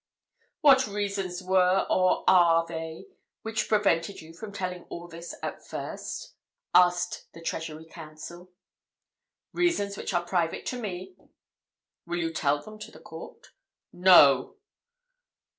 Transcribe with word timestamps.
"What 0.61 0.87
reasons 0.87 1.43
were 1.43 1.85
or 1.87 2.23
are 2.27 2.65
they 2.65 3.05
which 3.43 3.67
prevented 3.69 4.19
you 4.19 4.33
from 4.33 4.51
telling 4.51 4.85
all 4.85 5.07
this 5.07 5.35
at 5.43 5.63
first?" 5.63 6.33
asked 6.73 7.31
the 7.33 7.39
Treasury 7.43 7.85
Counsel. 7.85 8.49
"Reasons 9.53 9.97
which 9.97 10.11
are 10.15 10.25
private 10.25 10.65
to 10.65 10.79
me." 10.81 11.15
"Will 12.07 12.17
you 12.17 12.33
tell 12.33 12.63
them 12.63 12.79
to 12.79 12.89
the 12.89 12.97
court?" 12.99 13.51
"No!" 13.93 14.55